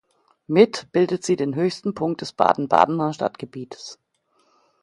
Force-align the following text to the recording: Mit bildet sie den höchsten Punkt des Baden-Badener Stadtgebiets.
Mit 0.47 0.87
bildet 0.91 1.23
sie 1.23 1.35
den 1.35 1.53
höchsten 1.53 1.93
Punkt 1.93 2.21
des 2.21 2.33
Baden-Badener 2.33 3.13
Stadtgebiets. 3.13 3.99